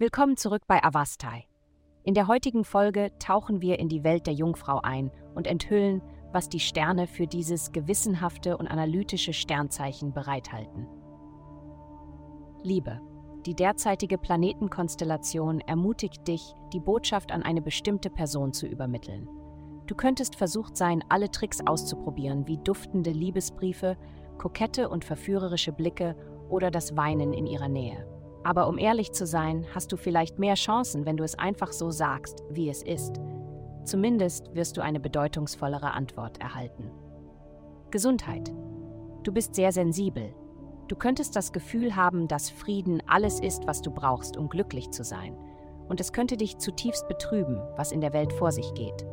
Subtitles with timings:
[0.00, 1.44] Willkommen zurück bei Avastai.
[2.04, 6.00] In der heutigen Folge tauchen wir in die Welt der Jungfrau ein und enthüllen,
[6.32, 10.86] was die Sterne für dieses gewissenhafte und analytische Sternzeichen bereithalten.
[12.62, 12.98] Liebe.
[13.44, 19.28] Die derzeitige Planetenkonstellation ermutigt dich, die Botschaft an eine bestimmte Person zu übermitteln.
[19.84, 23.98] Du könntest versucht sein, alle Tricks auszuprobieren, wie duftende Liebesbriefe,
[24.38, 26.16] kokette und verführerische Blicke
[26.48, 28.09] oder das Weinen in ihrer Nähe.
[28.42, 31.90] Aber um ehrlich zu sein, hast du vielleicht mehr Chancen, wenn du es einfach so
[31.90, 33.20] sagst, wie es ist.
[33.84, 36.90] Zumindest wirst du eine bedeutungsvollere Antwort erhalten.
[37.90, 38.52] Gesundheit.
[39.22, 40.34] Du bist sehr sensibel.
[40.88, 45.04] Du könntest das Gefühl haben, dass Frieden alles ist, was du brauchst, um glücklich zu
[45.04, 45.36] sein.
[45.88, 49.06] Und es könnte dich zutiefst betrüben, was in der Welt vor sich geht.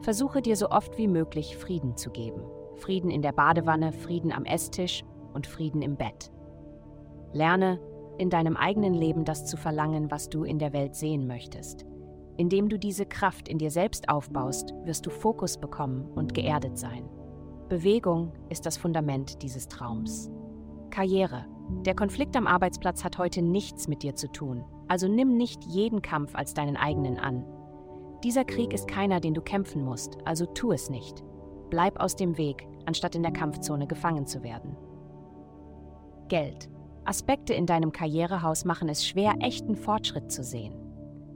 [0.00, 2.42] Versuche dir so oft wie möglich Frieden zu geben.
[2.76, 6.30] Frieden in der Badewanne, Frieden am Esstisch und Frieden im Bett.
[7.32, 7.80] Lerne,
[8.18, 11.84] in deinem eigenen Leben das zu verlangen, was du in der Welt sehen möchtest.
[12.36, 17.08] Indem du diese Kraft in dir selbst aufbaust, wirst du Fokus bekommen und geerdet sein.
[17.68, 20.30] Bewegung ist das Fundament dieses Traums.
[20.90, 21.46] Karriere.
[21.86, 26.02] Der Konflikt am Arbeitsplatz hat heute nichts mit dir zu tun, also nimm nicht jeden
[26.02, 27.44] Kampf als deinen eigenen an.
[28.22, 31.22] Dieser Krieg ist keiner, den du kämpfen musst, also tu es nicht.
[31.70, 34.76] Bleib aus dem Weg, anstatt in der Kampfzone gefangen zu werden.
[36.28, 36.68] Geld.
[37.04, 40.74] Aspekte in deinem Karrierehaus machen es schwer, echten Fortschritt zu sehen.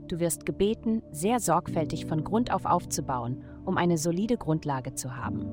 [0.07, 5.45] Du wirst gebeten, sehr sorgfältig von Grund auf aufzubauen, um eine solide Grundlage zu haben.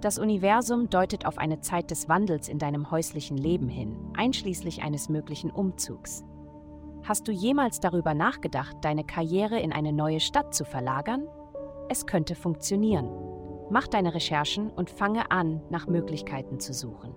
[0.00, 5.08] Das Universum deutet auf eine Zeit des Wandels in deinem häuslichen Leben hin, einschließlich eines
[5.08, 6.24] möglichen Umzugs.
[7.04, 11.28] Hast du jemals darüber nachgedacht, deine Karriere in eine neue Stadt zu verlagern?
[11.88, 13.08] Es könnte funktionieren.
[13.70, 17.14] Mach deine Recherchen und fange an, nach Möglichkeiten zu suchen.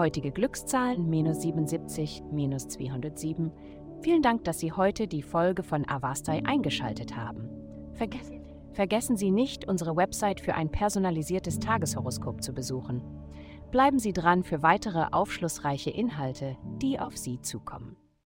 [0.00, 3.52] Heutige Glückszahlen minus 77, minus 207.
[4.00, 7.50] Vielen Dank, dass Sie heute die Folge von Avastai eingeschaltet haben.
[7.92, 8.32] Verges
[8.72, 13.02] Vergessen Sie nicht, unsere Website für ein personalisiertes Tageshoroskop zu besuchen.
[13.70, 17.98] Bleiben Sie dran für weitere aufschlussreiche Inhalte, die auf Sie zukommen.